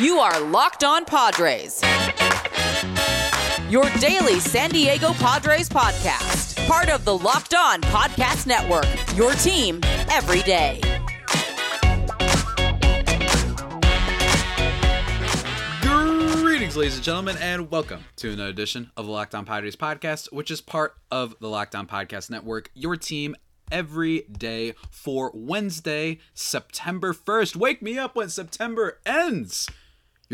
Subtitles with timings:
[0.00, 1.80] You are Locked On Padres.
[3.70, 6.66] Your daily San Diego Padres podcast.
[6.66, 8.88] Part of the Locked On Podcast Network.
[9.16, 9.78] Your team
[10.10, 10.80] every day.
[16.42, 20.32] Greetings, ladies and gentlemen, and welcome to another edition of the Locked On Padres podcast,
[20.32, 22.68] which is part of the Locked On Podcast Network.
[22.74, 23.36] Your team
[23.70, 27.54] every day for Wednesday, September 1st.
[27.54, 29.68] Wake me up when September ends.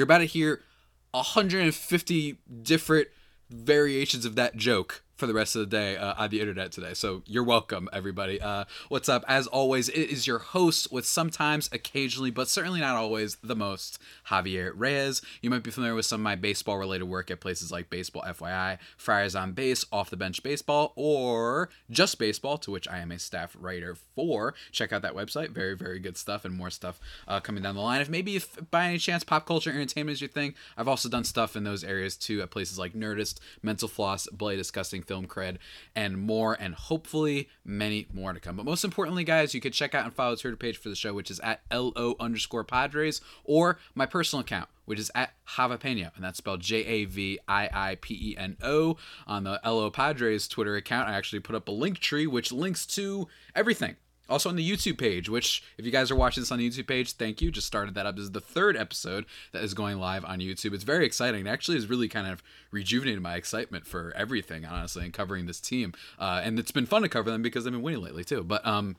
[0.00, 0.62] You're about to hear
[1.10, 3.08] 150 different
[3.50, 6.94] variations of that joke for the rest of the day uh, on the internet today.
[6.94, 8.40] So you're welcome, everybody.
[8.40, 9.22] Uh, what's up?
[9.28, 13.98] As always, it is your host with sometimes, occasionally, but certainly not always the most,
[14.28, 15.20] Javier Reyes.
[15.42, 18.22] You might be familiar with some of my baseball related work at places like Baseball
[18.22, 23.12] FYI, Friars on Base, Off the Bench Baseball, or Just Baseball, to which I am
[23.12, 24.54] a staff writer for.
[24.72, 25.50] Check out that website.
[25.50, 26.98] Very, very good stuff and more stuff
[27.28, 28.00] uh, coming down the line.
[28.00, 31.24] If maybe if by any chance pop culture entertainment is your thing, I've also done
[31.24, 35.56] stuff in those areas too at places like Nerdist, Mental Floss, Bloody Disgusting film cred,
[35.96, 38.54] and more, and hopefully many more to come.
[38.54, 40.94] But most importantly, guys, you could check out and follow the Twitter page for the
[40.94, 46.14] show, which is at LO underscore Padres, or my personal account, which is at Javapeno,
[46.14, 48.96] and that's spelled J A V I I P E N O.
[49.26, 52.86] On the LO Padres Twitter account, I actually put up a link tree which links
[52.86, 53.96] to everything
[54.30, 56.86] also on the YouTube page, which if you guys are watching this on the YouTube
[56.86, 57.50] page, thank you.
[57.50, 58.16] Just started that up.
[58.16, 60.72] This is the third episode that is going live on YouTube.
[60.72, 61.46] It's very exciting.
[61.46, 65.60] It actually has really kind of rejuvenated my excitement for everything, honestly, and covering this
[65.60, 65.92] team.
[66.18, 68.44] Uh, and it's been fun to cover them because they've been winning lately too.
[68.44, 68.96] But um,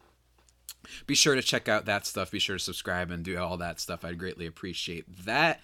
[1.08, 2.32] be sure to check out that stuff.
[2.32, 4.04] Be sure to subscribe and do all that stuff.
[4.04, 5.62] I'd greatly appreciate that.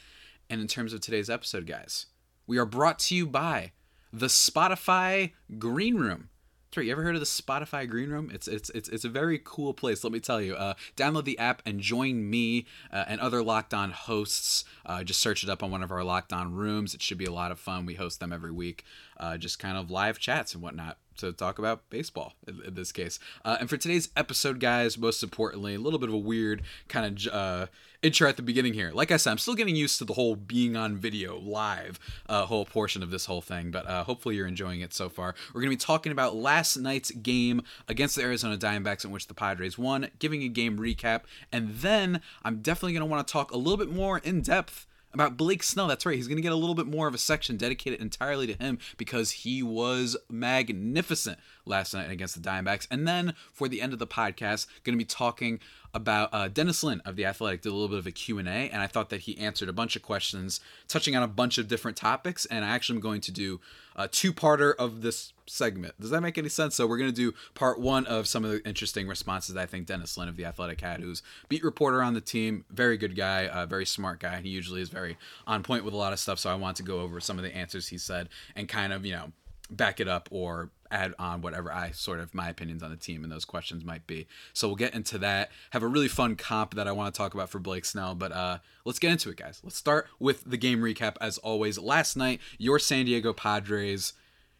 [0.49, 2.05] And in terms of today's episode, guys,
[2.45, 3.73] we are brought to you by
[4.13, 6.29] the Spotify Green Room.
[6.75, 6.85] Right.
[6.85, 8.29] You ever heard of the Spotify Green Room?
[8.31, 10.03] It's it's it's it's a very cool place.
[10.03, 10.53] Let me tell you.
[10.53, 14.63] Uh, download the app and join me uh, and other Locked On hosts.
[14.85, 16.93] Uh, just search it up on one of our Locked On rooms.
[16.93, 17.87] It should be a lot of fun.
[17.87, 18.83] We host them every week.
[19.19, 22.91] Uh, just kind of live chats and whatnot to talk about baseball in, in this
[22.91, 23.17] case.
[23.43, 27.27] Uh, and for today's episode, guys, most importantly, a little bit of a weird kind
[27.27, 27.67] of uh,
[28.01, 28.91] intro at the beginning here.
[28.93, 32.45] Like I said, I'm still getting used to the whole being on video live uh,
[32.45, 35.35] whole portion of this whole thing, but uh, hopefully you're enjoying it so far.
[35.53, 39.27] We're going to be talking about last night's game against the Arizona Diamondbacks in which
[39.27, 41.21] the Padres won, giving a game recap,
[41.51, 44.85] and then I'm definitely going to want to talk a little bit more in depth
[45.13, 45.87] about Blake Snell.
[45.87, 46.15] That's right.
[46.15, 48.77] He's going to get a little bit more of a section dedicated entirely to him
[48.97, 52.87] because he was magnificent last night against the Diamondbacks.
[52.91, 55.59] And then for the end of the podcast, going to be talking
[55.97, 58.81] about uh, Dennis Lin of the Athletic did a little bit of a Q&A and
[58.81, 61.97] I thought that he answered a bunch of questions touching on a bunch of different
[61.97, 63.59] topics and I actually am going to do
[63.95, 65.99] a two-parter of this segment.
[65.99, 66.75] Does that make any sense?
[66.75, 69.65] So we're going to do part 1 of some of the interesting responses that I
[69.65, 73.15] think Dennis Lin of the Athletic had who's beat reporter on the team, very good
[73.15, 74.39] guy, uh, very smart guy.
[74.39, 76.83] He usually is very on point with a lot of stuff, so I want to
[76.83, 79.31] go over some of the answers he said and kind of, you know,
[79.69, 83.23] back it up or add on whatever I sort of my opinions on the team
[83.23, 84.27] and those questions might be.
[84.53, 85.51] So we'll get into that.
[85.71, 88.31] Have a really fun comp that I want to talk about for Blake Snell, but
[88.31, 89.59] uh let's get into it guys.
[89.63, 91.77] Let's start with the game recap as always.
[91.77, 94.13] Last night, your San Diego Padres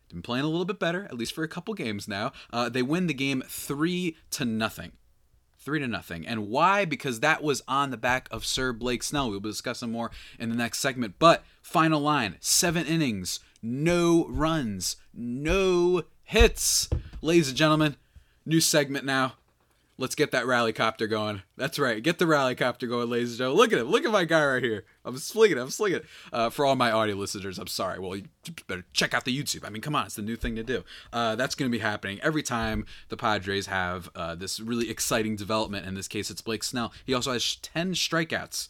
[0.10, 2.32] been playing a little bit better, at least for a couple games now.
[2.52, 4.94] Uh, they win the game three to nothing.
[5.60, 6.26] Three to nothing.
[6.26, 6.86] And why?
[6.86, 9.30] Because that was on the back of Sir Blake Snell.
[9.30, 11.16] We'll be discussing more in the next segment.
[11.20, 16.90] But final line seven innings, no runs, no hits.
[17.22, 17.96] Ladies and gentlemen,
[18.46, 19.34] new segment now.
[20.00, 21.42] Let's get that rally copter going.
[21.56, 22.04] That's right.
[22.04, 23.58] Get the rally copter going, ladies and gentlemen.
[23.58, 23.88] Look at him.
[23.88, 24.86] Look at my guy right here.
[25.04, 25.58] I'm slinging.
[25.58, 26.02] I'm slinging.
[26.32, 27.98] Uh, for all my audio listeners, I'm sorry.
[27.98, 28.26] Well, you
[28.68, 29.66] better check out the YouTube.
[29.66, 30.06] I mean, come on.
[30.06, 30.84] It's the new thing to do.
[31.12, 35.36] Uh, that's going to be happening every time the Padres have uh, this really exciting
[35.36, 35.88] development.
[35.88, 36.94] In this case, it's Blake Snell.
[37.04, 38.68] He also has 10 strikeouts.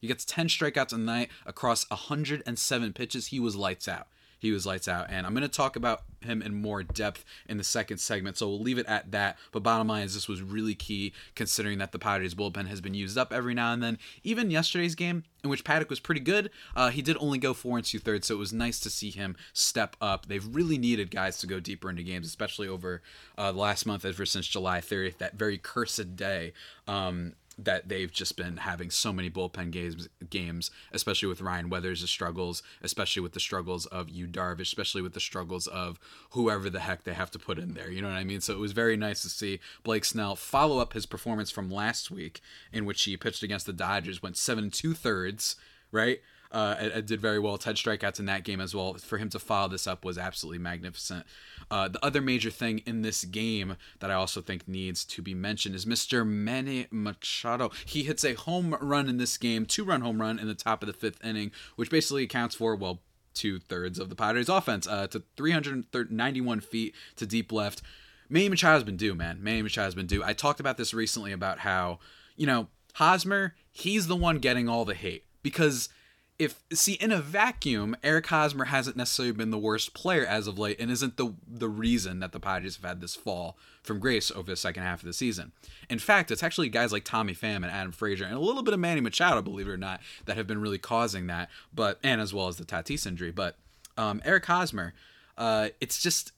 [0.00, 3.28] He gets 10 strikeouts a night across 107 pitches.
[3.28, 4.08] He was lights out
[4.44, 5.06] he was lights out.
[5.08, 8.48] And I'm going to talk about him in more depth in the second segment, so
[8.48, 9.38] we'll leave it at that.
[9.52, 12.94] But bottom line is, this was really key considering that the Padres bullpen has been
[12.94, 13.98] used up every now and then.
[14.22, 17.76] Even yesterday's game, in which Paddack was pretty good, uh, he did only go four
[17.76, 20.26] and two thirds, so it was nice to see him step up.
[20.26, 23.02] They've really needed guys to go deeper into games, especially over
[23.36, 26.52] uh, the last month, ever since July 30th, that very cursed day.
[26.86, 32.08] Um, that they've just been having so many bullpen games games, especially with Ryan Weathers'
[32.08, 35.98] struggles, especially with the struggles of Yu Darvish, especially with the struggles of
[36.30, 37.90] whoever the heck they have to put in there.
[37.90, 38.40] You know what I mean?
[38.40, 42.10] So it was very nice to see Blake Snell follow up his performance from last
[42.10, 42.40] week,
[42.72, 45.56] in which he pitched against the Dodgers, went seven and two thirds,
[45.92, 46.20] right?
[46.54, 47.58] Uh, and, and did very well.
[47.58, 48.94] 10 strikeouts in that game as well.
[48.94, 51.26] For him to follow this up was absolutely magnificent.
[51.70, 55.34] Uh, the other major thing in this game that I also think needs to be
[55.34, 56.24] mentioned is Mr.
[56.24, 57.72] Manny Machado.
[57.84, 60.82] He hits a home run in this game, two run home run in the top
[60.82, 63.00] of the fifth inning, which basically accounts for, well,
[63.34, 67.82] two thirds of the Padres offense uh, to 391 feet to deep left.
[68.28, 69.42] Manny Machado's been due, man.
[69.42, 70.22] Manny Machado's been due.
[70.22, 71.98] I talked about this recently about how,
[72.36, 75.88] you know, Hosmer, he's the one getting all the hate because
[76.38, 80.58] if see in a vacuum, Eric Hosmer hasn't necessarily been the worst player as of
[80.58, 84.30] late, and isn't the the reason that the Padres have had this fall from grace
[84.30, 85.52] over the second half of the season.
[85.88, 88.74] In fact, it's actually guys like Tommy Pham and Adam Frazier and a little bit
[88.74, 91.50] of Manny Machado, believe it or not, that have been really causing that.
[91.72, 93.30] But and as well as the Tatis injury.
[93.30, 93.56] But
[93.96, 94.92] um, Eric Hosmer,
[95.38, 96.32] uh, it's just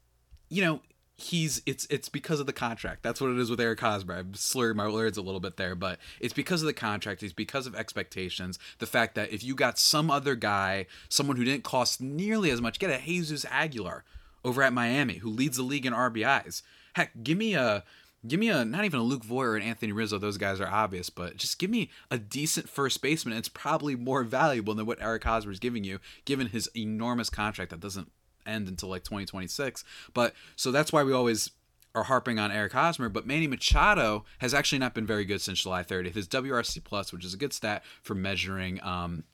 [0.50, 0.80] you know
[1.16, 3.02] he's it's it's because of the contract.
[3.02, 4.14] That's what it is with Eric Hosmer.
[4.14, 7.22] I'm slurring my words a little bit there, but it's because of the contract.
[7.22, 8.58] It's because of expectations.
[8.78, 12.60] The fact that if you got some other guy, someone who didn't cost nearly as
[12.60, 14.04] much, get a Jesus Aguilar
[14.44, 16.62] over at Miami, who leads the league in RBIs.
[16.94, 17.82] Heck, give me a
[18.26, 20.18] give me a not even a Luke Voit or an Anthony Rizzo.
[20.18, 23.36] Those guys are obvious, but just give me a decent first baseman.
[23.36, 27.70] It's probably more valuable than what Eric Hosmer is giving you, given his enormous contract
[27.70, 28.10] that doesn't
[28.46, 29.84] end until like 2026.
[30.14, 31.50] But so that's why we always
[31.94, 35.62] are harping on Eric Hosmer, but Manny Machado has actually not been very good since
[35.62, 36.14] July 30th.
[36.14, 39.24] His WRC plus, which is a good stat for measuring um,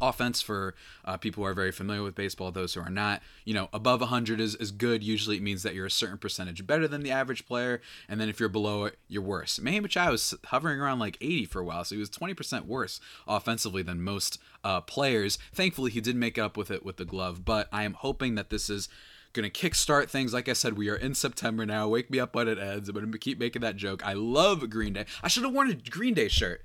[0.00, 3.22] offense for uh, people who are very familiar with baseball those who are not.
[3.44, 5.02] You know above 100 is, is good.
[5.02, 7.80] Usually it means that you're a certain percentage better than the average player.
[8.08, 9.60] And then if you're below it you're worse.
[9.60, 13.00] Manny Machado was hovering around like 80 for a while so he was 20% worse
[13.26, 15.38] offensively than most uh, players.
[15.52, 18.50] Thankfully he did make up with it with the glove but I am hoping that
[18.50, 18.88] this is
[19.32, 20.32] gonna kickstart things.
[20.32, 21.88] Like i said we are in september now.
[21.88, 22.90] Wake me up when it ends.
[22.90, 24.04] But i'm gonna keep making that joke.
[24.04, 25.06] I love green day.
[25.22, 26.64] I should have worn a green day shirt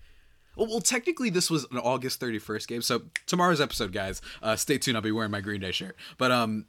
[0.55, 2.81] well, well, technically, this was an August 31st game.
[2.81, 4.97] So tomorrow's episode, guys, uh, stay tuned.
[4.97, 5.95] I'll be wearing my Green Day shirt.
[6.17, 6.65] But um,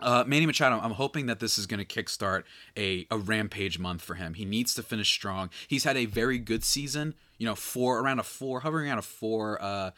[0.00, 2.44] uh, Manny Machado, I'm hoping that this is going to kickstart
[2.76, 4.34] a, a rampage month for him.
[4.34, 5.50] He needs to finish strong.
[5.68, 9.02] He's had a very good season, you know, four around a four, hovering around a
[9.02, 9.90] four uh,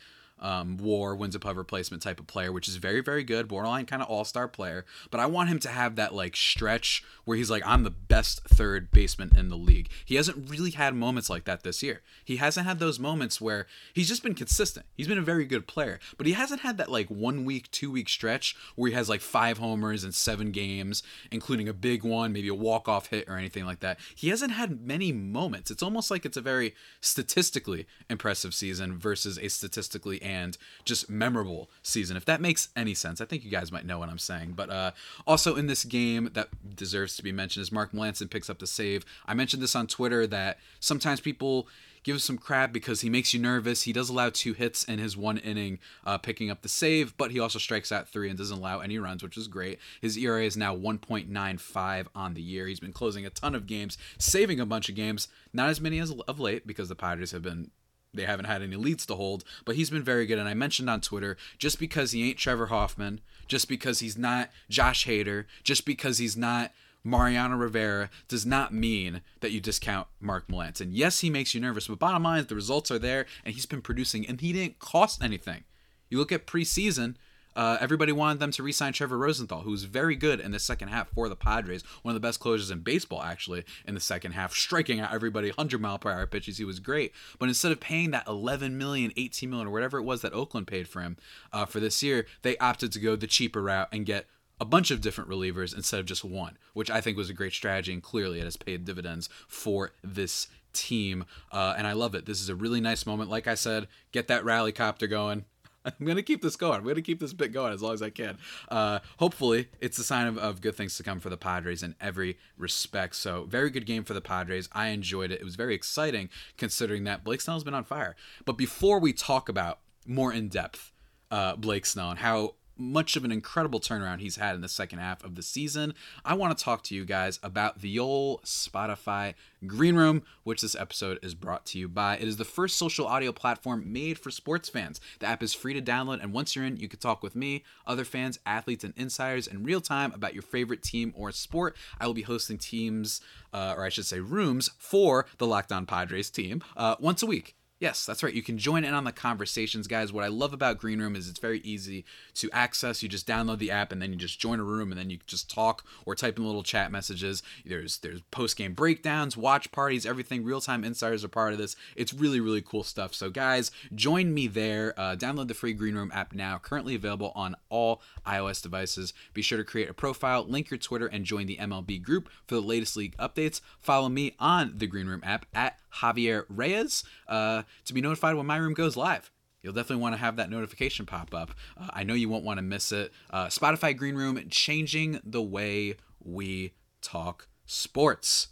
[0.43, 3.87] um, war wins a above replacement type of player, which is very, very good, borderline
[3.87, 4.85] kind of all star player.
[5.11, 8.43] But I want him to have that like stretch where he's like, I'm the best
[8.45, 9.89] third baseman in the league.
[10.05, 12.03] He hasn't really had moments like that this year.
[12.25, 14.87] He hasn't had those moments where he's just been consistent.
[14.97, 17.91] He's been a very good player, but he hasn't had that like one week, two
[17.91, 22.33] week stretch where he has like five homers in seven games, including a big one,
[22.33, 23.99] maybe a walk off hit or anything like that.
[24.15, 25.71] He hasn't had many moments.
[25.71, 31.71] It's almost like it's a very statistically impressive season versus a statistically and just memorable
[31.83, 32.17] season.
[32.17, 34.55] If that makes any sense, I think you guys might know what I'm saying.
[34.57, 34.91] But uh,
[35.27, 38.67] also in this game that deserves to be mentioned is Mark Melancon picks up the
[38.67, 39.05] save.
[39.27, 41.69] I mentioned this on Twitter that sometimes people
[42.03, 43.83] give him some crap because he makes you nervous.
[43.83, 47.31] He does allow two hits in his one inning, uh, picking up the save, but
[47.31, 49.79] he also strikes out three and doesn't allow any runs, which is great.
[50.01, 52.67] His ERA is now 1.95 on the year.
[52.67, 55.99] He's been closing a ton of games, saving a bunch of games, not as many
[56.01, 57.71] as of late because the Padres have been
[58.15, 60.39] they haven't had any leads to hold, but he's been very good.
[60.39, 64.51] And I mentioned on Twitter, just because he ain't Trevor Hoffman, just because he's not
[64.69, 66.73] Josh Hader, just because he's not
[67.05, 70.91] Mariano Rivera, does not mean that you discount Mark Melancon.
[70.93, 73.67] Yes, he makes you nervous, but bottom line is the results are there, and he's
[73.67, 75.65] been producing, and he didn't cost anything.
[76.11, 77.17] You look at preseason,
[77.57, 80.89] uh, everybody wanted them to re-sign Trevor Rosenthal, who was very good in the second
[80.89, 81.83] half for the Padres.
[82.03, 85.49] One of the best closers in baseball, actually, in the second half, striking out everybody
[85.57, 86.59] 100 mile per hour pitches.
[86.59, 87.13] He was great.
[87.39, 90.67] But instead of paying that 11 million, 18 million, or whatever it was that Oakland
[90.67, 91.17] paid for him
[91.53, 94.27] uh, for this year, they opted to go the cheaper route and get
[94.61, 97.53] a bunch of different relievers instead of just one, which I think was a great
[97.53, 101.25] strategy, and clearly it has paid dividends for this team.
[101.51, 102.27] Uh, and I love it.
[102.27, 103.29] This is a really nice moment.
[103.29, 105.47] Like I said, get that rally copter going.
[106.01, 106.81] I'm gonna keep this going.
[106.81, 108.39] I'm gonna keep this bit going as long as I can.
[108.69, 111.95] Uh, hopefully, it's a sign of, of good things to come for the Padres in
[112.01, 113.17] every respect.
[113.17, 114.69] So, very good game for the Padres.
[114.73, 115.41] I enjoyed it.
[115.41, 118.17] It was very exciting considering that Blake Snell's been on fire.
[118.45, 120.93] But before we talk about more in depth
[121.31, 124.99] uh, Blake Snell and how much of an incredible turnaround he's had in the second
[124.99, 125.95] half of the season.
[126.25, 129.35] I want to talk to you guys about the old Spotify
[129.67, 132.17] Green Room, which this episode is brought to you by.
[132.17, 135.01] It is the first social audio platform made for sports fans.
[135.21, 137.63] The app is free to download, and once you're in, you can talk with me,
[137.87, 141.77] other fans, athletes, and insiders in real time about your favorite team or sport.
[142.01, 143.21] I will be hosting teams,
[143.53, 147.27] uh, or I should say rooms, for the Locked On Padres team uh, once a
[147.27, 148.33] week Yes, that's right.
[148.33, 150.13] You can join in on the conversations, guys.
[150.13, 153.03] What I love about Green Room is it's very easy to access.
[153.03, 155.19] You just download the app and then you just join a room and then you
[155.27, 157.43] just talk or type in little chat messages.
[157.67, 160.45] There's there's post game breakdowns, watch parties, everything.
[160.45, 161.75] Real time insiders are part of this.
[161.97, 163.15] It's really really cool stuff.
[163.15, 164.95] So guys, join me there.
[164.97, 166.59] Uh, download the free Green Room app now.
[166.59, 169.13] Currently available on all iOS devices.
[169.35, 172.55] Be sure to create a profile, link your Twitter, and join the MLB group for
[172.55, 173.61] the latest league updates.
[173.81, 178.47] Follow me on the Green Room app at Javier Reyes uh, to be notified when
[178.47, 179.31] my room goes live.
[179.63, 181.53] You'll definitely want to have that notification pop up.
[181.77, 183.13] Uh, I know you won't want to miss it.
[183.31, 188.49] Uh, Spotify Green Room changing the way we talk sports.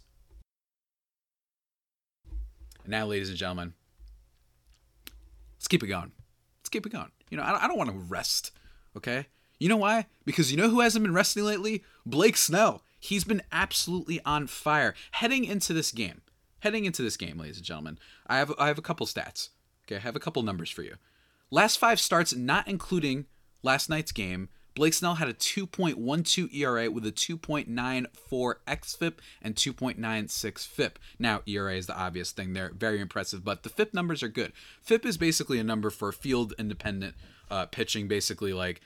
[2.85, 3.73] now, ladies and gentlemen,
[5.57, 6.11] let's keep it going.
[6.59, 7.11] Let's keep it going.
[7.29, 8.51] You know, I don't want to rest,
[8.97, 9.27] okay?
[9.59, 10.07] You know why?
[10.25, 11.83] Because you know who hasn't been resting lately?
[12.05, 12.83] Blake Snell.
[12.99, 14.93] He's been absolutely on fire.
[15.11, 16.21] Heading into this game,
[16.61, 19.49] heading into this game, ladies and gentlemen, I have I have a couple stats.
[19.85, 20.95] Okay, I have a couple numbers for you.
[21.49, 23.25] Last five starts, not including
[23.61, 28.07] last night's game, Blake Snell had a 2.12 ERA with a 2.94
[28.67, 30.99] xFIP and 2.96 FIP.
[31.19, 34.53] Now, ERA is the obvious thing there, very impressive, but the FIP numbers are good.
[34.81, 37.15] FIP is basically a number for field independent
[37.49, 38.81] uh, pitching, basically like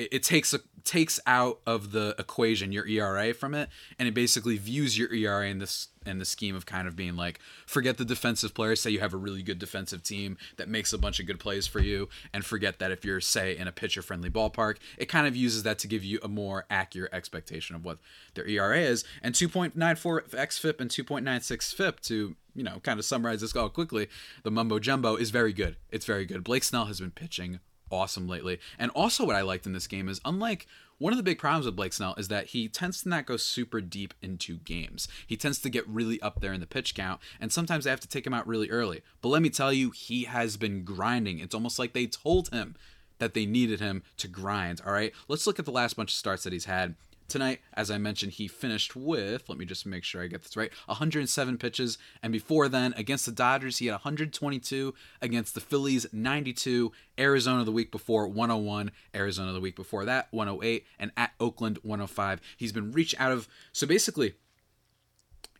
[0.00, 4.14] it, it takes a, takes out of the equation your ERA from it, and it
[4.14, 7.98] basically views your ERA in this in the scheme of kind of being like forget
[7.98, 8.80] the defensive players.
[8.80, 11.66] Say you have a really good defensive team that makes a bunch of good plays
[11.66, 15.26] for you, and forget that if you're say in a pitcher friendly ballpark, it kind
[15.26, 17.98] of uses that to give you a more accurate expectation of what
[18.34, 19.04] their ERA is.
[19.22, 24.08] And 2.94 xFIP and 2.96 FIP to you know kind of summarize this all quickly,
[24.44, 25.76] the mumbo jumbo is very good.
[25.90, 26.42] It's very good.
[26.42, 28.58] Blake Snell has been pitching awesome lately.
[28.78, 30.66] And also, what I liked in this game is unlike
[30.98, 33.38] one of the big problems with Blake Snell is that he tends to not go
[33.38, 35.08] super deep into games.
[35.26, 38.00] He tends to get really up there in the pitch count, and sometimes they have
[38.00, 39.00] to take him out really early.
[39.22, 41.38] But let me tell you, he has been grinding.
[41.38, 42.76] It's almost like they told him
[43.18, 44.82] that they needed him to grind.
[44.84, 46.96] All right, let's look at the last bunch of starts that he's had.
[47.30, 50.56] Tonight, as I mentioned, he finished with, let me just make sure I get this
[50.56, 51.96] right, 107 pitches.
[52.24, 54.92] And before then, against the Dodgers, he had 122.
[55.22, 56.90] Against the Phillies, 92.
[57.20, 58.90] Arizona the week before, 101.
[59.14, 60.84] Arizona the week before that, 108.
[60.98, 62.40] And at Oakland, 105.
[62.56, 64.34] He's been reached out of, so basically,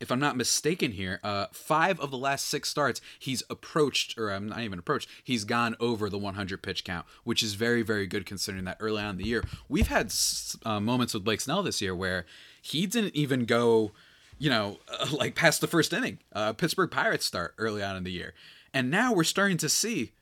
[0.01, 4.31] if I'm not mistaken here, uh, five of the last six starts, he's approached, or
[4.31, 8.07] I'm not even approached, he's gone over the 100 pitch count, which is very, very
[8.07, 9.43] good considering that early on in the year.
[9.69, 10.11] We've had
[10.65, 12.25] uh, moments with Blake Snell this year where
[12.59, 13.91] he didn't even go,
[14.39, 16.17] you know, uh, like past the first inning.
[16.33, 18.33] Uh, Pittsburgh Pirates start early on in the year.
[18.73, 20.13] And now we're starting to see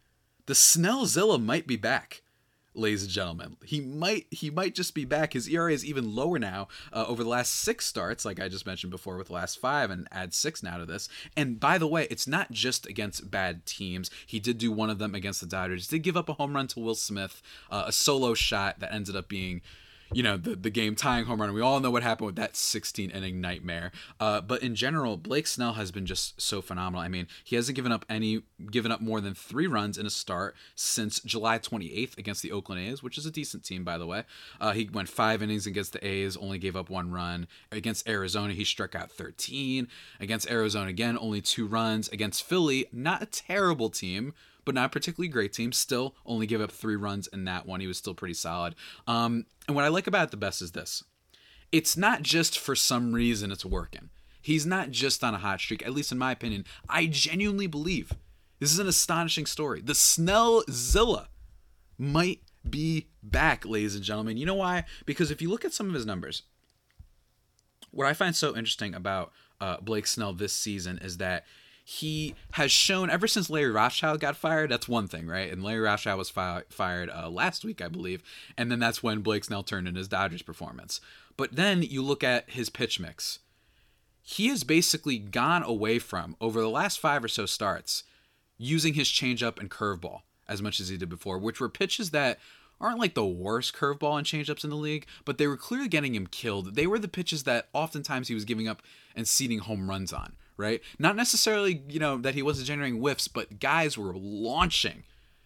[0.45, 2.21] the Snellzilla might be back
[2.73, 3.57] ladies and gentlemen.
[3.63, 5.33] He might he might just be back.
[5.33, 8.65] His ERA is even lower now uh, over the last six starts, like I just
[8.65, 11.09] mentioned before, with the last five, and add six now to this.
[11.35, 14.09] And by the way, it's not just against bad teams.
[14.25, 15.89] He did do one of them against the Dodgers.
[15.89, 18.93] He did give up a home run to Will Smith, uh, a solo shot that
[18.93, 19.61] ended up being
[20.11, 21.53] you know the the game tying home run.
[21.53, 23.91] We all know what happened with that 16 inning nightmare.
[24.19, 27.01] Uh, but in general, Blake Snell has been just so phenomenal.
[27.01, 30.09] I mean, he hasn't given up any given up more than three runs in a
[30.09, 34.07] start since July 28th against the Oakland A's, which is a decent team by the
[34.07, 34.23] way.
[34.59, 37.47] Uh, he went five innings against the A's, only gave up one run.
[37.71, 39.87] Against Arizona, he struck out 13.
[40.19, 42.09] Against Arizona again, only two runs.
[42.09, 44.33] Against Philly, not a terrible team
[44.69, 45.71] but not particularly great team.
[45.71, 47.79] Still only give up three runs in that one.
[47.79, 48.75] He was still pretty solid.
[49.07, 51.03] Um, and what I like about it the best is this
[51.71, 54.11] it's not just for some reason it's working.
[54.43, 56.65] He's not just on a hot streak, at least in my opinion.
[56.87, 58.13] I genuinely believe
[58.59, 59.81] this is an astonishing story.
[59.81, 61.29] The Snellzilla
[61.97, 64.37] might be back, ladies and gentlemen.
[64.37, 64.83] You know why?
[65.07, 66.43] Because if you look at some of his numbers,
[67.89, 71.45] what I find so interesting about uh, Blake Snell this season is that
[71.89, 74.69] he has shown ever since Larry Rothschild got fired.
[74.69, 75.51] That's one thing, right?
[75.51, 78.21] And Larry Rothschild was fi- fired uh, last week, I believe,
[78.55, 81.01] and then that's when Blake Snell turned in his Dodgers performance.
[81.35, 83.39] But then you look at his pitch mix.
[84.21, 88.03] He has basically gone away from over the last five or so starts
[88.59, 92.37] using his changeup and curveball as much as he did before, which were pitches that
[92.79, 96.13] aren't like the worst curveball and changeups in the league, but they were clearly getting
[96.13, 96.75] him killed.
[96.75, 98.83] They were the pitches that oftentimes he was giving up
[99.15, 100.81] and ceding home runs on, right?
[100.99, 105.03] Not necessarily, you know, that he wasn't generating whiffs, but guys were launching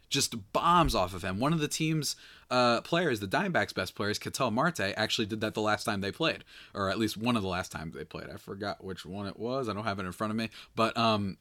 [0.10, 1.40] just bombs off of him.
[1.40, 2.16] One of the team's
[2.52, 6.12] uh, players, the Diamondbacks' best players, Ketel Marte, actually did that the last time they
[6.12, 6.44] played,
[6.74, 8.28] or at least one of the last times they played.
[8.34, 9.70] I forgot which one it was.
[9.70, 11.38] I don't have it in front of me, but um,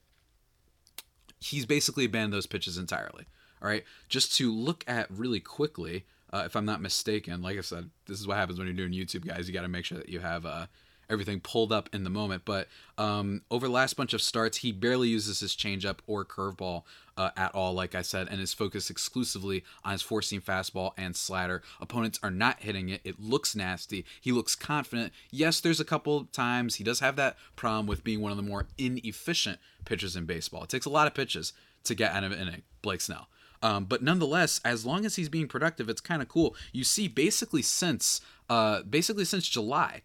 [1.40, 3.26] he's basically banned those pitches entirely.
[3.62, 7.60] All right, just to look at really quickly, uh, if I'm not mistaken, like I
[7.60, 9.48] said, this is what happens when you're doing YouTube, guys.
[9.48, 10.66] You got to make sure that you have uh,
[11.12, 12.42] everything pulled up in the moment.
[12.44, 16.82] But um, over the last bunch of starts, he barely uses his changeup or curveball
[17.16, 20.92] uh, at all, like I said, and is focused exclusively on his four seam fastball
[20.96, 21.62] and slider.
[21.80, 23.02] Opponents are not hitting it.
[23.04, 24.04] It looks nasty.
[24.20, 25.12] He looks confident.
[25.30, 28.42] Yes, there's a couple times he does have that problem with being one of the
[28.42, 30.64] more inefficient pitchers in baseball.
[30.64, 31.52] It takes a lot of pitches
[31.84, 33.28] to get out of an inning, Blake Snell.
[33.62, 36.56] Um, but nonetheless, as long as he's being productive, it's kind of cool.
[36.72, 40.02] You see, basically since uh, basically since July,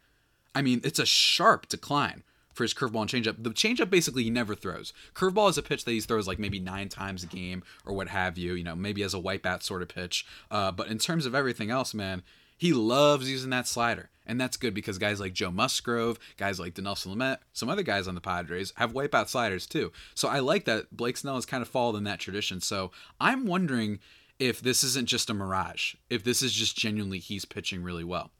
[0.58, 3.44] I mean, it's a sharp decline for his curveball and changeup.
[3.44, 4.92] The changeup basically he never throws.
[5.14, 8.08] Curveball is a pitch that he throws like maybe nine times a game or what
[8.08, 8.54] have you.
[8.54, 10.26] You know, maybe as a wipeout sort of pitch.
[10.50, 12.24] Uh, but in terms of everything else, man,
[12.58, 14.10] he loves using that slider.
[14.26, 18.08] And that's good because guys like Joe Musgrove, guys like Dinelson Lamet, some other guys
[18.08, 19.92] on the Padres have wipeout sliders too.
[20.16, 22.62] So I like that Blake Snell has kind of followed in that tradition.
[22.62, 22.90] So
[23.22, 24.00] I'm wondering
[24.40, 28.32] if this isn't just a mirage, if this is just genuinely he's pitching really well.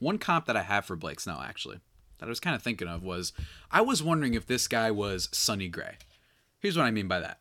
[0.00, 1.78] One comp that I have for Blake Snell actually
[2.18, 3.32] that I was kind of thinking of was
[3.70, 5.96] I was wondering if this guy was Sonny Gray.
[6.58, 7.38] Here's what I mean by that.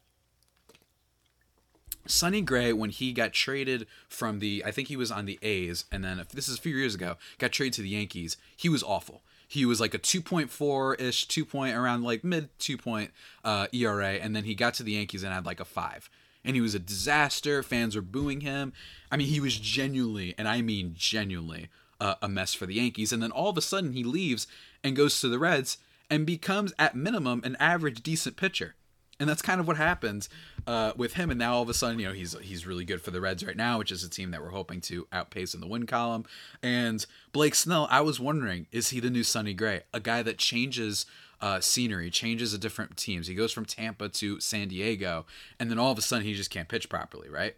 [2.06, 5.86] Sonny Gray, when he got traded from the, I think he was on the A's,
[5.92, 8.36] and then if this is a few years ago, got traded to the Yankees.
[8.56, 9.22] He was awful.
[9.48, 13.12] He was like a 2.4 ish, two point around like mid two point
[13.44, 16.10] uh, ERA, and then he got to the Yankees and had like a five.
[16.44, 17.62] And he was a disaster.
[17.62, 18.74] Fans were booing him.
[19.12, 23.12] I mean, he was genuinely, and I mean genuinely, uh, a mess for the Yankees.
[23.12, 24.48] And then all of a sudden, he leaves
[24.84, 25.78] and goes to the Reds
[26.10, 28.76] and becomes, at minimum, an average decent pitcher
[29.20, 30.30] and that's kind of what happens
[30.66, 31.30] uh, with him.
[31.30, 33.46] And now all of a sudden, you know, he's he's really good for the Reds
[33.46, 36.26] right now, which is a team that we're hoping to outpace in the win column.
[36.64, 40.38] And Blake Snell, I was wondering, is he the new Sonny Gray, a guy that
[40.38, 41.06] changes
[41.42, 43.28] uh, scenery, changes the different teams?
[43.28, 45.26] He goes from Tampa to San Diego,
[45.60, 47.56] and then all of a sudden he just can't pitch properly, right?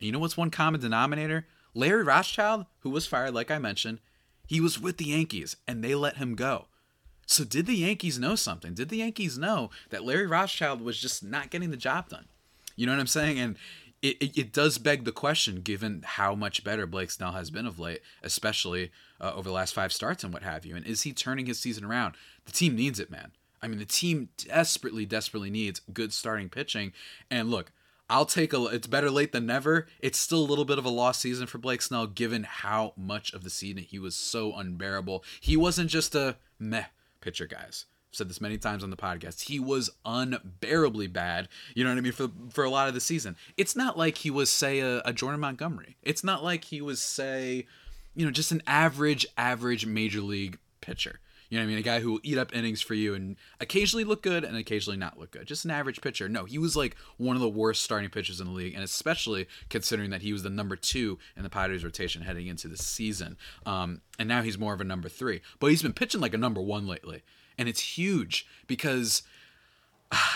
[0.00, 1.46] And you know what's one common denominator?
[1.74, 3.98] Larry Rothschild, who was fired, like I mentioned,
[4.46, 6.66] he was with the Yankees, and they let him go.
[7.26, 8.74] So did the Yankees know something?
[8.74, 12.26] Did the Yankees know that Larry Rothschild was just not getting the job done?
[12.76, 13.38] You know what I'm saying?
[13.38, 13.56] And
[14.02, 17.66] it, it, it does beg the question, given how much better Blake Snell has been
[17.66, 18.90] of late, especially
[19.20, 20.76] uh, over the last five starts and what have you.
[20.76, 22.14] And is he turning his season around?
[22.44, 23.32] The team needs it, man.
[23.62, 26.92] I mean, the team desperately, desperately needs good starting pitching.
[27.30, 27.72] And look,
[28.14, 28.66] I'll take a.
[28.66, 29.88] It's better late than never.
[29.98, 33.34] It's still a little bit of a lost season for Blake Snell, given how much
[33.34, 35.24] of the season he was so unbearable.
[35.40, 36.84] He wasn't just a meh
[37.20, 37.86] pitcher, guys.
[38.12, 39.48] I've said this many times on the podcast.
[39.48, 41.48] He was unbearably bad.
[41.74, 43.34] You know what I mean for for a lot of the season.
[43.56, 45.96] It's not like he was say a, a Jordan Montgomery.
[46.04, 47.66] It's not like he was say,
[48.14, 51.18] you know, just an average average major league pitcher.
[51.48, 51.78] You know what I mean?
[51.78, 54.96] A guy who will eat up innings for you and occasionally look good and occasionally
[54.96, 55.46] not look good.
[55.46, 56.28] Just an average pitcher.
[56.28, 59.46] No, he was like one of the worst starting pitchers in the league, and especially
[59.68, 63.36] considering that he was the number two in the Padres rotation heading into the season.
[63.66, 65.40] Um, and now he's more of a number three.
[65.60, 67.22] But he's been pitching like a number one lately.
[67.58, 69.22] And it's huge because.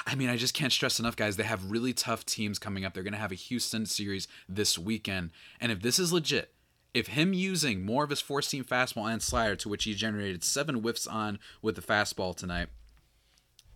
[0.07, 1.37] I mean, I just can't stress enough, guys.
[1.37, 2.95] They have really tough teams coming up.
[2.95, 5.31] They're going to have a Houston series this weekend.
[5.61, 6.53] And if this is legit,
[6.95, 10.43] if him using more of his four seam fastball and slider, to which he generated
[10.43, 12.69] seven whiffs on with the fastball tonight,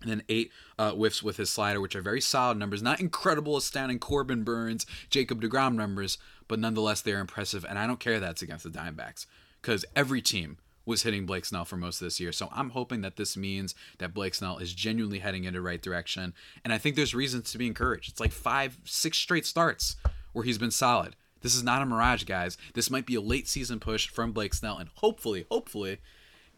[0.01, 2.83] and then eight uh, whiffs with his slider, which are very solid numbers.
[2.83, 7.65] Not incredible, astounding Corbin Burnes, Jacob DeGrom numbers, but nonetheless, they're impressive.
[7.69, 9.27] And I don't care that's against the Diamondbacks
[9.61, 12.33] because every team was hitting Blake Snell for most of this year.
[12.33, 15.81] So I'm hoping that this means that Blake Snell is genuinely heading in the right
[15.81, 16.35] direction.
[16.65, 18.11] And I think there's reasons to be encouraged.
[18.11, 19.97] It's like five, six straight starts
[20.33, 21.15] where he's been solid.
[21.43, 22.57] This is not a mirage, guys.
[22.75, 25.99] This might be a late season push from Blake Snell, and hopefully, hopefully,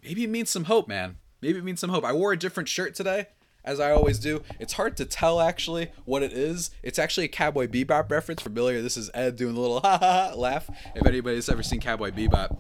[0.03, 1.16] maybe it means some hope, man.
[1.40, 2.05] Maybe it means some hope.
[2.05, 3.27] I wore a different shirt today,
[3.64, 4.42] as I always do.
[4.59, 6.70] It's hard to tell actually what it is.
[6.83, 8.42] It's actually a Cowboy Bebop reference.
[8.42, 8.83] Familiar?
[8.83, 10.70] This is Ed doing a little ha ha ha laugh.
[10.94, 12.57] If anybody's ever seen Cowboy Bebop,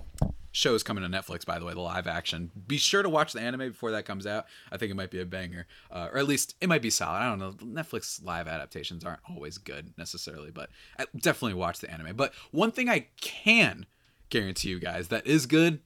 [0.54, 2.52] show is coming to Netflix, by the way, the live action.
[2.66, 4.46] Be sure to watch the anime before that comes out.
[4.70, 7.18] I think it might be a banger, uh, or at least it might be solid.
[7.18, 7.82] I don't know.
[7.82, 12.14] Netflix live adaptations aren't always good necessarily, but I definitely watch the anime.
[12.14, 13.86] But one thing I can
[14.30, 15.80] guarantee you guys that is good.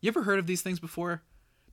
[0.00, 1.22] You ever heard of these things before?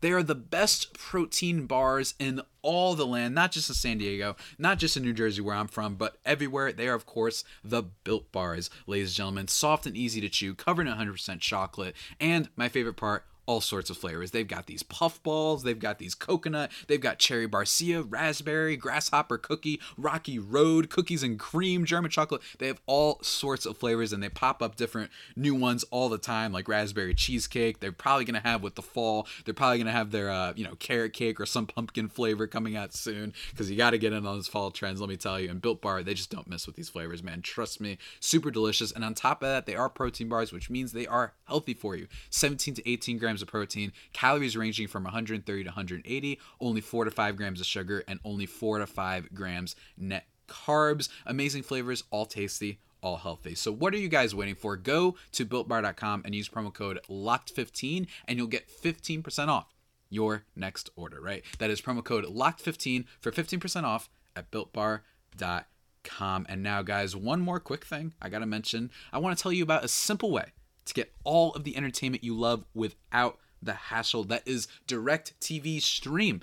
[0.03, 4.35] They are the best protein bars in all the land, not just in San Diego,
[4.57, 6.73] not just in New Jersey where I'm from, but everywhere.
[6.73, 9.47] They are, of course, the Built Bars, ladies and gentlemen.
[9.47, 13.89] Soft and easy to chew, covered in 100% chocolate, and my favorite part, all sorts
[13.89, 14.31] of flavors.
[14.31, 19.37] They've got these puff balls, they've got these coconut, they've got cherry barcia, raspberry, grasshopper
[19.37, 22.41] cookie, rocky road, cookies and cream, German chocolate.
[22.59, 26.17] They have all sorts of flavors and they pop up different new ones all the
[26.17, 27.79] time, like raspberry cheesecake.
[27.79, 29.27] They're probably gonna have with the fall.
[29.45, 32.75] They're probably gonna have their uh, you know carrot cake or some pumpkin flavor coming
[32.75, 34.99] out soon because you got to get in on those fall trends.
[34.99, 35.49] Let me tell you.
[35.49, 37.41] And Built Bar, they just don't miss with these flavors, man.
[37.41, 38.91] Trust me, super delicious.
[38.91, 41.95] And on top of that, they are protein bars, which means they are healthy for
[41.95, 42.07] you.
[42.29, 47.05] 17 to 18 grams grams of protein, calories ranging from 130 to 180, only 4
[47.05, 51.09] to 5 grams of sugar, and only 4 to 5 grams net carbs.
[51.25, 53.55] Amazing flavors, all tasty, all healthy.
[53.55, 54.77] So what are you guys waiting for?
[54.77, 59.73] Go to builtbar.com and use promo code LOCKED15 and you'll get 15% off
[60.11, 61.43] your next order, right?
[61.57, 66.45] That is promo code LOCKED15 for 15% off at builtbar.com.
[66.47, 68.91] And now, guys, one more quick thing I got to mention.
[69.11, 70.51] I want to tell you about a simple way
[70.85, 75.81] to get all of the entertainment you love without the hassle that is direct TV
[75.81, 76.41] stream.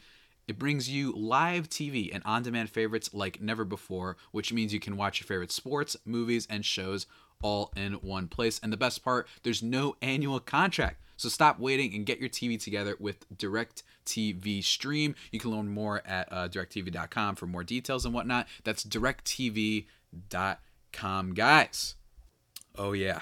[0.48, 4.81] It brings you live TV and on demand favorites like never before, which means you
[4.81, 7.07] can watch your favorite sports, movies, and shows
[7.42, 8.59] all in one place.
[8.62, 11.00] And the best part, there's no annual contract.
[11.16, 15.14] So stop waiting and get your TV together with Direct TV Stream.
[15.31, 18.48] You can learn more at uh, directv.com for more details and whatnot.
[18.64, 19.85] That's directv.com,
[21.35, 21.94] guys.
[22.76, 23.20] Oh, yeah.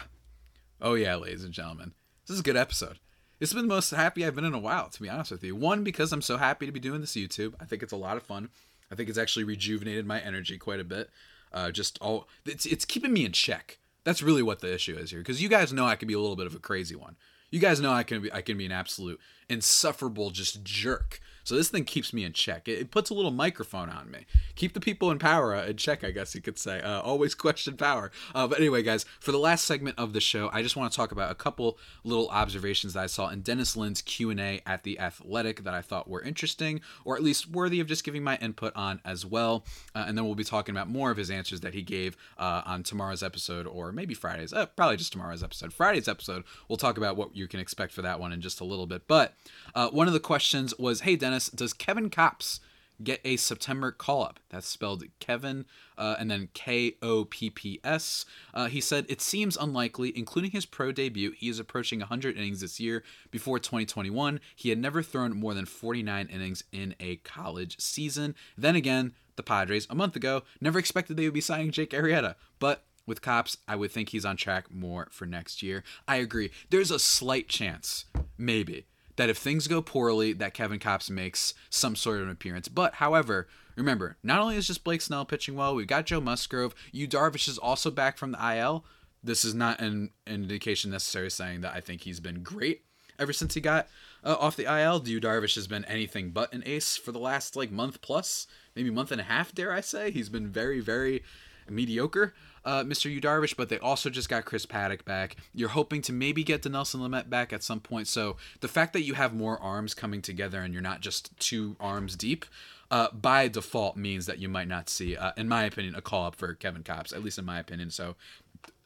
[0.81, 1.93] Oh, yeah, ladies and gentlemen.
[2.27, 3.01] This is a good episode.
[3.41, 5.57] It's been the most happy I've been in a while, to be honest with you.
[5.57, 7.55] One, because I'm so happy to be doing this YouTube.
[7.61, 8.51] I think it's a lot of fun.
[8.91, 11.11] I think it's actually rejuvenated my energy quite a bit.
[11.53, 13.79] Uh, just all it's it's keeping me in check.
[14.05, 16.21] That's really what the issue is here, because you guys know I can be a
[16.21, 17.17] little bit of a crazy one.
[17.51, 21.21] You guys know I can be I can be an absolute insufferable just jerk.
[21.49, 22.69] So this thing keeps me in check.
[22.69, 24.27] It, it, puts a little microphone on me.
[24.55, 26.83] Keep the people in power uh, in check, I guess you could say.
[26.83, 28.11] Uh, always question power.
[28.35, 30.97] Uh, but anyway, guys, for the last segment of the show, I just want to
[30.97, 34.99] talk about a couple little observations that I saw in Dennis Lin's Q&A at The
[35.01, 38.77] Athletic that I thought were interesting, or at least worthy of just giving my input
[38.77, 39.65] on as well.
[39.95, 42.61] Uh, and then we'll be talking about more of his answers that he gave uh,
[42.67, 44.53] on tomorrow's episode, or maybe Friday's.
[44.53, 45.73] Uh, probably just tomorrow's episode.
[45.73, 48.65] Friday's episode, we'll talk about what you can expect for that one in just a
[48.65, 49.09] little bit.
[49.09, 49.35] But
[49.75, 52.61] one of the questions was, hey, Dennis, does Kevin Kopps
[53.03, 54.41] get a September call up?
[54.51, 58.25] That's spelled Kevin uh, and then K O P P S.
[58.53, 61.33] Uh, he said, It seems unlikely, including his pro debut.
[61.33, 63.05] He is approaching 100 innings this year.
[63.31, 68.35] Before 2021, he had never thrown more than 49 innings in a college season.
[68.57, 72.35] Then again, the Padres, a month ago, never expected they would be signing Jake Arrieta.
[72.59, 75.83] But with Kopps, I would think he's on track more for next year.
[76.07, 76.51] I agree.
[76.69, 78.05] There's a slight chance,
[78.37, 78.87] maybe,
[79.19, 82.69] that if things go poorly, that Kevin Kopps makes some sort of an appearance.
[82.69, 86.73] But however, remember, not only is just Blake Snell pitching well, we've got Joe Musgrove.
[86.93, 88.85] Yu Darvish is also back from the IL.
[89.23, 92.85] This is not an, an indication necessarily saying that I think he's been great
[93.19, 93.89] ever since he got
[94.23, 95.03] uh, off the IL.
[95.05, 98.89] Yu Darvish has been anything but an ace for the last like month plus, maybe
[98.89, 99.53] month and a half.
[99.53, 100.13] Dare I say?
[100.13, 101.25] He's been very, very
[101.71, 102.35] mediocre
[102.69, 103.09] uh, Mr.
[103.19, 105.37] Udarvish, but they also just got Chris Paddack back.
[105.55, 108.09] You're hoping to maybe get Dinelson Lamet back at some point.
[108.09, 111.77] So the fact that you have more arms coming together and you're not just two
[111.81, 112.45] arms deep,
[112.91, 116.27] uh, by default means that you might not see, uh, in my opinion, a call
[116.27, 117.91] up for Kevin Kopps, at least in my opinion.
[117.91, 118.17] So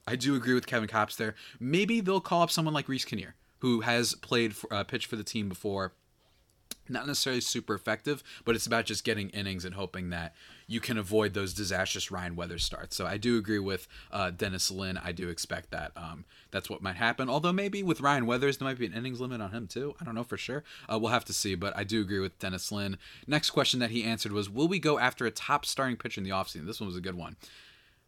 [0.06, 1.34] I do agree with Kevin Kopps there.
[1.58, 5.16] Maybe they'll call up someone like Reiss Knehr, who has played for, uh, pitched for
[5.16, 5.92] the team before
[6.88, 10.34] not necessarily super effective, but it's about just getting innings and hoping that
[10.66, 12.96] you can avoid those disastrous Ryan Weathers starts.
[12.96, 14.98] So I do agree with uh, Dennis Lin.
[14.98, 17.28] I do expect that um, that's what might happen.
[17.28, 19.94] Although maybe with Ryan Weathers, there might be an innings limit on him too.
[20.00, 20.64] I don't know for sure.
[20.90, 22.98] Uh, we'll have to see, but I do agree with Dennis Lin.
[23.26, 26.24] Next question that he answered was Will we go after a top starting pitcher in
[26.24, 26.66] the offseason?
[26.66, 27.36] This one was a good one.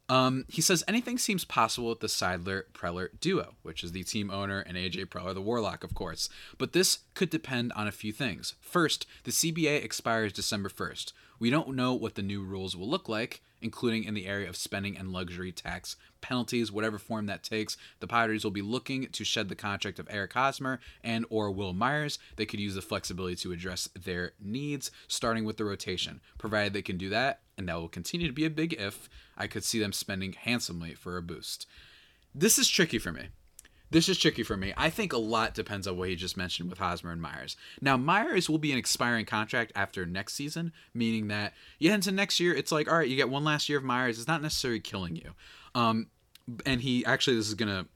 [0.09, 4.31] Um, he says anything seems possible with the Seidler Preller duo, which is the team
[4.31, 6.29] owner and AJ Preller, the Warlock, of course.
[6.59, 8.55] But this could depend on a few things.
[8.61, 11.13] First, the CBA expires December 1st.
[11.39, 14.57] We don't know what the new rules will look like, including in the area of
[14.57, 17.77] spending and luxury tax penalties, whatever form that takes.
[18.01, 21.73] The Pirates will be looking to shed the contract of Eric Hosmer and or Wil
[21.73, 22.19] Myers.
[22.37, 26.21] They could use the flexibility to address their needs, starting with the rotation.
[26.39, 29.47] Provided they can do that, and that will continue to be a big if, I
[29.47, 31.67] could see them spending handsomely for a boost.
[32.35, 33.29] This is tricky for me.
[33.91, 34.73] This is tricky for me.
[34.77, 37.57] I think a lot depends on what he just mentioned with Hosmer and Myers.
[37.81, 42.11] Now, Myers will be an expiring contract after next season, meaning that you head into
[42.11, 44.19] next year, it's like, all right, you get one last year of Myers.
[44.19, 45.33] It's not necessarily killing you.
[45.75, 46.09] Um,
[46.67, 47.87] and he actually, this is going to,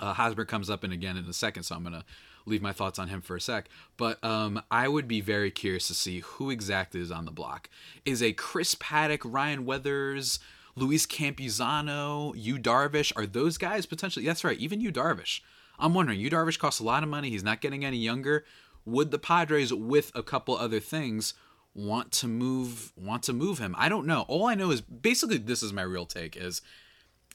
[0.00, 2.04] uh, Hosmer comes up in again in a second, so I'm going to
[2.44, 3.68] leave my thoughts on him for a sec.
[3.96, 7.68] But um, I would be very curious to see who exactly is on the block.
[8.04, 10.40] Is a Chris Paddack, Ryan Weathers,
[10.74, 14.24] Luis Campusano, Yu Darvish, are those guys potentially?
[14.24, 15.40] That's right, even Yu Darvish.
[15.78, 17.30] I'm wondering, Yu Darvish costs a lot of money.
[17.30, 18.44] He's not getting any younger.
[18.84, 21.34] Would the Padres, with a couple other things,
[21.74, 23.74] want to move want to move him?
[23.78, 24.24] I don't know.
[24.28, 26.62] All I know is basically this is my real take is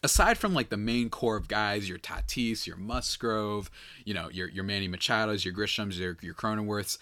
[0.04, 3.72] aside from like the main core of guys, your Tatis, your Musgrove,
[4.06, 6.98] you know, your your Manny Machados, your Grishams, your your Cronenworths,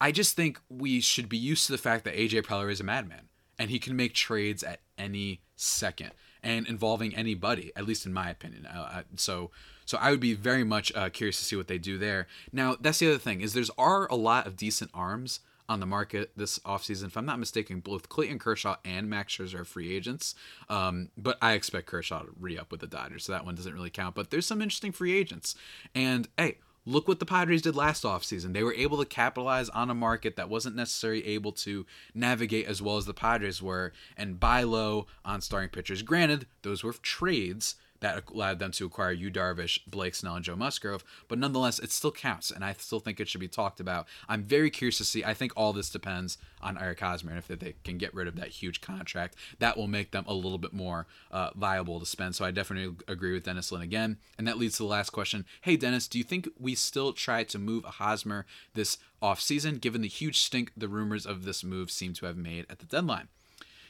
[0.00, 2.84] I just think we should be used to the fact that AJ Preller is a
[2.84, 6.12] madman and he can make trades at any second.
[6.42, 8.66] and involving anybody, at least in my opinion.
[8.66, 9.50] Uh, so
[9.84, 12.26] so I would be very much uh, curious to see what they do there.
[12.52, 15.86] Now that's the other thing is there's are a lot of decent arms on the
[15.86, 17.06] market this offseason.
[17.06, 20.34] If I'm not mistaken, both Clayton Kershaw and Max Scherzer are free agents.
[20.68, 23.72] Um, but I expect Kershaw to re up with the Dodgers, so that one doesn't
[23.72, 24.14] really count.
[24.14, 25.54] But there's some interesting free agents.
[25.94, 28.52] And hey, look what the Padres did last offseason.
[28.52, 32.80] They were able to capitalize on a market that wasn't necessarily able to navigate as
[32.80, 36.02] well as the Padres were and buy low on starting pitchers.
[36.02, 40.56] Granted, those were trades that allowed them to acquire Yu Darvish, Blake Snell, and Joe
[40.56, 41.04] Musgrove.
[41.28, 44.06] But nonetheless, it still counts, and I still think it should be talked about.
[44.28, 45.24] I'm very curious to see.
[45.24, 48.36] I think all this depends on Eric Hosmer, and if they can get rid of
[48.36, 52.34] that huge contract, that will make them a little bit more uh, viable to spend.
[52.34, 54.18] So I definitely agree with Dennis Lin again.
[54.38, 55.44] And that leads to the last question.
[55.62, 60.08] Hey, Dennis, do you think we still try to move Hosmer this offseason, given the
[60.08, 63.28] huge stink the rumors of this move seem to have made at the deadline?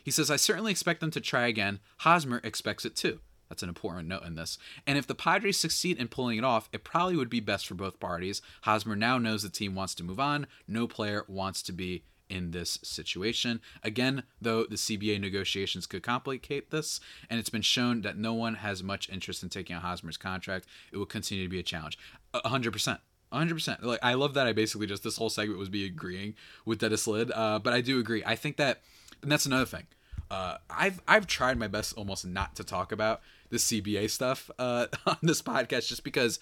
[0.03, 1.79] He says, I certainly expect them to try again.
[1.99, 3.21] Hosmer expects it too.
[3.51, 4.57] That's an important note in this.
[4.87, 7.75] And if the Padres succeed in pulling it off, it probably would be best for
[7.75, 8.41] both parties.
[8.63, 10.47] Hosmer now knows the team wants to move on.
[10.67, 13.61] No player wants to be in this situation.
[13.83, 18.55] Again, though, the CBA negotiations could complicate this, and it's been shown that no one
[18.55, 20.67] has much interest in taking out Hosmer's contract.
[20.93, 21.99] It will continue to be a challenge.
[22.33, 22.99] 100%.
[23.33, 23.83] 100%.
[23.83, 26.35] Like I love that I basically just this whole segment was me agreeing
[26.65, 28.23] with Dennis Lin, uh, but I do agree.
[28.25, 28.83] I think that,
[29.23, 29.87] and that's another thing.
[30.31, 34.87] Uh, I've I've tried my best almost not to talk about the CBA stuff uh,
[35.07, 36.39] on this podcast just because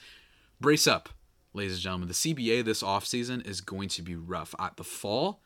[0.61, 1.09] brace up,
[1.53, 2.09] ladies and gentlemen.
[2.09, 4.55] The CBA this offseason is going to be rough.
[4.59, 5.43] At the fall,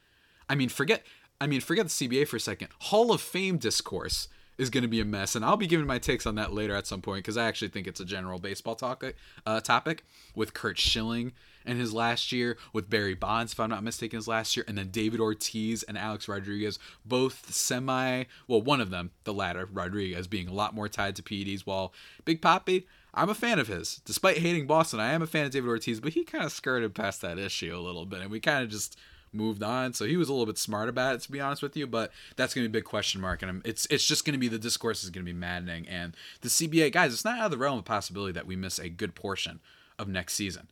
[0.48, 1.04] I mean, forget
[1.40, 2.68] I mean, forget the CBA for a second.
[2.80, 4.28] Hall of Fame discourse
[4.62, 6.74] is going to be a mess, and I'll be giving my takes on that later
[6.74, 9.16] at some point because I actually think it's a general baseball topic.
[9.44, 11.32] Uh, topic with Curt Schilling
[11.64, 14.76] and his last year, with Barry Bonds, if I'm not mistaken, his last year, and
[14.76, 20.26] then David Ortiz and Alex Rodriguez, both semi, well, one of them, the latter, Rodriguez,
[20.26, 21.92] being a lot more tied to PEDs, while
[22.24, 24.00] Big Papi, I'm a fan of his.
[24.04, 26.94] Despite hating Boston, I am a fan of David Ortiz, but he kind of skirted
[26.94, 28.98] past that issue a little bit, and we kind of just
[29.32, 29.92] moved on.
[29.92, 31.86] So he was a little bit smart about it, to be honest with you.
[31.86, 34.38] But that's going to be a big question mark, and it's it's just going to
[34.38, 35.86] be the discourse is going to be maddening.
[35.88, 38.78] And the CBA guys, it's not out of the realm of possibility that we miss
[38.78, 39.60] a good portion
[39.98, 40.68] of next season.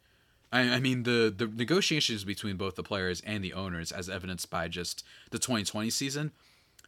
[0.52, 4.50] I, I mean, the the negotiations between both the players and the owners, as evidenced
[4.50, 6.32] by just the 2020 season,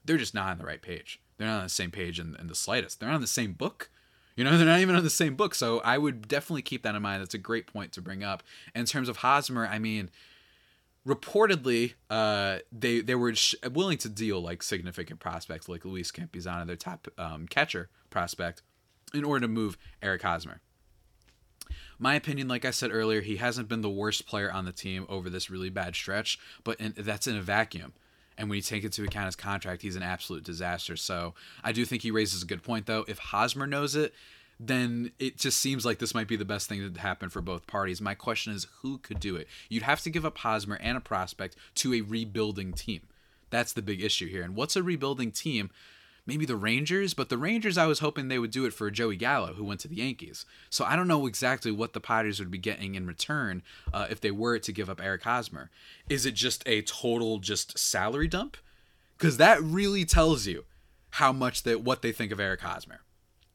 [0.05, 1.21] they're just not on the right page.
[1.39, 3.01] They're not on the same page in, in the slightest.
[3.01, 3.91] They're not on the same book.
[4.37, 5.55] You know, they're not even on the same book.
[5.55, 7.23] So I would definitely keep that in mind.
[7.23, 8.43] That's a great point to bring up.
[8.75, 10.11] in terms of Hosmer, I mean,
[11.07, 16.67] reportedly, uh, they they were sh- willing to deal like significant prospects like Luis Campusano,
[16.67, 18.63] their top um, catcher prospect,
[19.15, 20.61] in order to move Eric Hosmer
[22.03, 25.07] my opinion, like I said earlier, he hasn't been the worst player on the team
[25.09, 27.93] over this really bad stretch, but in, that's in a vacuum.
[28.37, 30.97] And when you take into account his contract, he's an absolute disaster.
[30.97, 33.05] So I do think he raises a good point, though.
[33.07, 34.15] If Hosmer knows it,
[34.67, 37.67] then it just seems like this might be the best thing to happen for both
[37.67, 38.01] parties.
[38.01, 39.49] My question is who could do it?
[39.69, 43.03] You'd have to give up Hosmer and a prospect to a rebuilding team.
[43.51, 44.43] That's the big issue here.
[44.43, 45.71] And what's a rebuilding team?
[46.27, 49.17] maybe the Rangers, but the Rangers, I was hoping they would do it for Joey
[49.17, 50.45] Gallo, who went to the Yankees.
[50.71, 54.21] So I don't know exactly what the Padres would be getting in return uh, if
[54.21, 55.71] they were to give up Eric Hosmer.
[56.09, 58.57] Is it just a total just salary dump?
[59.19, 60.65] Because that really tells you
[61.11, 63.01] how much that what they think of Eric Hosmer,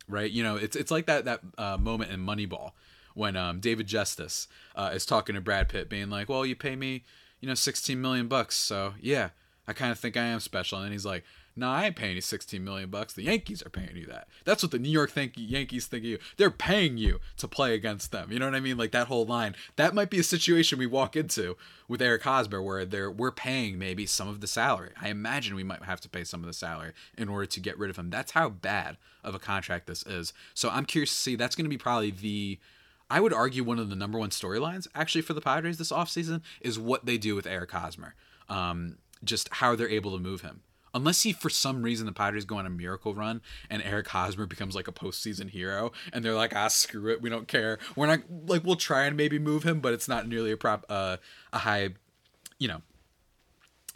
[0.08, 0.30] right?
[0.30, 2.72] You know, it's it's like that that uh, moment in Moneyball
[3.14, 6.76] when um, David Justice uh, is talking to Brad Pitt, being like, "Well, you pay
[6.76, 7.04] me,
[7.40, 9.30] you know, 16 million bucks, so yeah,
[9.68, 11.24] I kind of think I am special." And he's like,
[11.58, 13.14] no, I ain't paying you 16 million bucks.
[13.14, 14.28] The Yankees are paying you that.
[14.46, 16.20] That's what the New York think Yankees think of you.
[16.38, 18.32] They're paying you to play against them.
[18.32, 18.78] You know what I mean?
[18.78, 19.56] Like that whole line.
[19.76, 23.80] That might be a situation we walk into with Eric Hosmer where they're we're paying
[23.80, 24.92] maybe some of the salary.
[25.02, 27.78] I imagine we might have to pay some of the salary in order to get
[27.80, 28.12] rid of him.
[28.12, 30.34] That's how bad of a contract this is.
[30.54, 31.36] So I'm curious to see.
[31.36, 32.60] That's going to be probably the
[33.10, 36.42] I would argue one of the number one storylines actually for the Padres this offseason
[36.62, 38.14] is what they do with Eric Hosmer.
[38.48, 40.62] Um, just how they're able to move him
[40.94, 44.46] unless he for some reason the Padres go on a miracle run and Eric Hosmer
[44.46, 47.80] becomes like a postseason hero and they're like ah screw it we don't care.
[47.96, 50.86] We're not like we'll try and maybe move him but it's not nearly a prop
[50.90, 51.18] uh,
[51.54, 51.90] a high
[52.60, 52.82] you know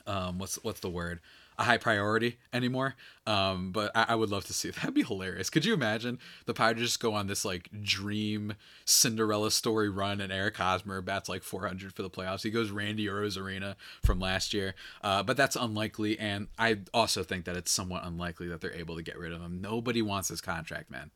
[0.08, 1.20] um what's what's the word
[1.62, 2.96] a high priority anymore.
[3.28, 5.52] Um, but I, I, would love to see that'd be hilarious.
[5.52, 10.34] Could you imagine the Pirates just go on this like dream Cinderella story run and
[10.34, 12.42] Eric Hosmer bats like 400 for the playoffs?
[12.42, 16.18] He goes Randy Arozarena from last year, uh, but that's unlikely.
[16.20, 19.42] And I also think that it's somewhat unlikely that they're able to get rid of
[19.42, 19.62] him.
[19.62, 21.12] Nobody wants his contract, man.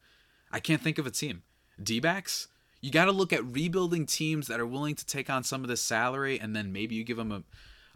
[0.51, 1.41] I can't think of a team.
[1.81, 2.47] D backs.
[2.81, 5.69] You got to look at rebuilding teams that are willing to take on some of
[5.69, 7.41] the salary, and then maybe you give them a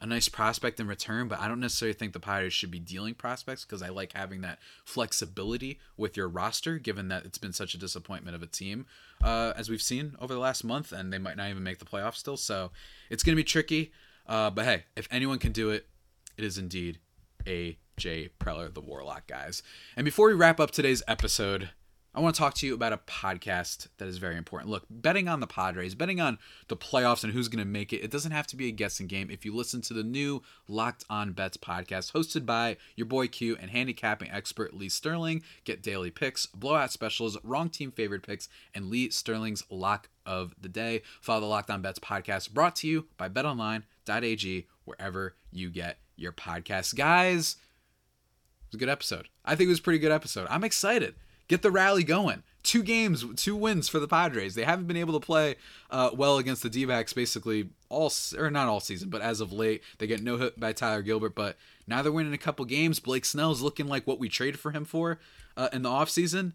[0.01, 3.13] a nice prospect in return, but I don't necessarily think the Pirates should be dealing
[3.13, 7.73] prospects because I like having that flexibility with your roster, given that it's been such
[7.73, 8.85] a disappointment of a team,
[9.23, 11.85] uh, as we've seen over the last month, and they might not even make the
[11.85, 12.37] playoffs still.
[12.37, 12.71] So
[13.09, 13.91] it's going to be tricky.
[14.25, 15.87] Uh, but hey, if anyone can do it,
[16.37, 16.99] it is indeed
[17.45, 18.29] A.J.
[18.39, 19.63] Preller, the Warlock, guys.
[19.95, 21.69] And before we wrap up today's episode,
[22.13, 24.71] I want to talk to you about a podcast that is very important.
[24.71, 28.03] Look, betting on the Padres, betting on the playoffs and who's going to make it,
[28.03, 29.29] it doesn't have to be a guessing game.
[29.29, 33.55] If you listen to the new Locked On Bets podcast hosted by your boy Q
[33.61, 38.89] and handicapping expert Lee Sterling, get daily picks, blowout specials, wrong team favorite picks, and
[38.89, 41.03] Lee Sterling's lock of the day.
[41.21, 46.31] Follow the Locked On Bets podcast brought to you by betonline.ag, wherever you get your
[46.31, 46.95] podcasts.
[46.95, 47.57] Guys,
[48.63, 49.29] it was a good episode.
[49.45, 50.47] I think it was a pretty good episode.
[50.49, 51.13] I'm excited
[51.49, 52.43] get the rally going.
[52.63, 54.55] Two games, two wins for the Padres.
[54.55, 55.55] They haven't been able to play
[55.89, 59.81] uh, well against the D-backs basically all, or not all season, but as of late,
[59.97, 61.35] they get no hit by Tyler Gilbert.
[61.35, 61.57] But
[61.87, 62.99] now they're winning a couple games.
[62.99, 65.19] Blake Snell's looking like what we traded for him for
[65.57, 66.53] uh, in the offseason.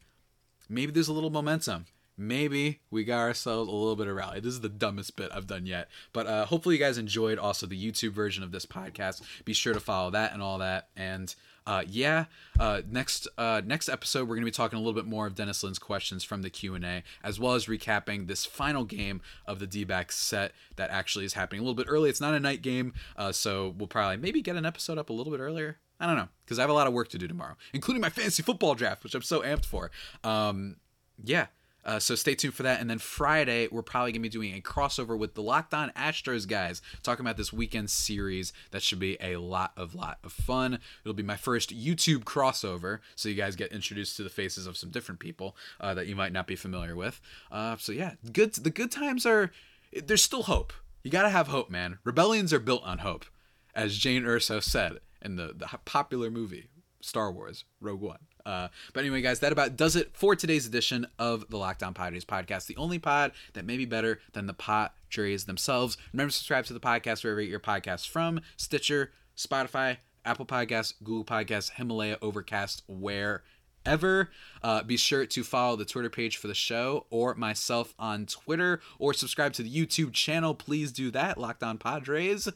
[0.68, 4.40] Maybe there's a little momentum maybe we got ourselves a little bit of rally.
[4.40, 5.88] This is the dumbest bit I've done yet.
[6.12, 9.22] But uh, hopefully you guys enjoyed also the YouTube version of this podcast.
[9.44, 10.88] Be sure to follow that and all that.
[10.96, 11.34] And
[11.66, 12.26] uh, yeah,
[12.58, 15.62] uh, next uh, next episode we're gonna be talking a little bit more of Dennis
[15.62, 19.58] Lin's questions from the Q and A, as well as recapping this final game of
[19.58, 22.10] the D-backs set that actually is happening a little bit early.
[22.10, 25.12] It's not a night game, uh, so we'll probably maybe get an episode up a
[25.12, 25.78] little bit earlier.
[26.00, 28.10] I don't know because I have a lot of work to do tomorrow, including my
[28.10, 29.90] fantasy football draft, which I'm so amped for.
[30.22, 30.76] Um,
[31.22, 31.46] yeah.
[31.84, 32.80] Uh, so stay tuned for that.
[32.80, 35.90] And then Friday, we're probably going to be doing a crossover with the Locked On
[35.90, 38.52] Astros guys, talking about this weekend series.
[38.70, 40.78] That should be a lot of lot of fun.
[41.04, 44.76] It'll be my first YouTube crossover, so you guys get introduced to the faces of
[44.76, 47.20] some different people uh, that you might not be familiar with.
[47.50, 48.54] Uh, so yeah, good.
[48.54, 49.50] The good times are.
[49.92, 50.72] There's still hope.
[51.02, 51.98] You gotta have hope, man.
[52.02, 53.26] Rebellions are built on hope,
[53.74, 56.68] as Jane Erso said in the the popular movie
[57.00, 58.18] Star Wars Rogue One.
[58.46, 61.94] Uh, but anyway, guys, that about does it for today's edition of the Locked On
[61.94, 65.96] Padres podcast, the only pod that may be better than the Padres themselves.
[66.12, 70.46] Remember to subscribe to the podcast wherever you get your podcasts from Stitcher, Spotify, Apple
[70.46, 74.30] Podcasts, Google Podcasts, Himalaya, Overcast, wherever.
[74.62, 78.80] Uh, be sure to follow the Twitter page for the show or myself on Twitter
[78.98, 80.54] or subscribe to the YouTube channel.
[80.54, 81.38] Please do that.
[81.38, 82.48] Locked On Padres.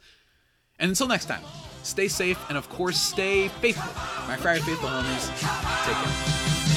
[0.79, 1.43] And until next time,
[1.83, 3.93] stay safe and of course stay faithful.
[4.29, 5.29] My Friar Faithful homies,
[5.85, 6.68] take care.